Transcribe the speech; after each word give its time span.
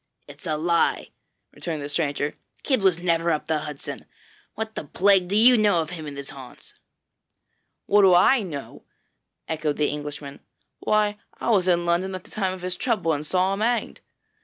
'It 0.27 0.41
is 0.41 0.47
a 0.47 0.57
lie,' 0.57 1.11
returned 1.53 1.79
the 1.79 1.87
stranger; 1.87 2.33
'Kidd 2.63 2.81
was 2.81 2.97
never 2.97 3.29
up 3.29 3.45
the 3.45 3.59
Hudson! 3.59 4.05
What 4.55 4.73
the 4.73 4.85
plague 4.85 5.27
do 5.27 5.35
you 5.35 5.59
know 5.59 5.79
of 5.79 5.91
him 5.91 6.07
and 6.07 6.17
his 6.17 6.31
haunts?' 6.31 6.73
'What 7.85 8.01
do 8.01 8.15
I 8.15 8.41
know?' 8.41 8.81
echoed 9.47 9.77
the 9.77 9.89
Englishman. 9.89 10.39
'Why, 10.79 11.19
I 11.39 11.51
was 11.51 11.67
in 11.67 11.85
London 11.85 12.15
at 12.15 12.23
the 12.23 12.31
time 12.31 12.51
of 12.53 12.63
his 12.63 12.75
trouble 12.77 13.13
and 13.13 13.23
saw 13.23 13.53
him 13.53 13.59
hanged.' 13.59 14.01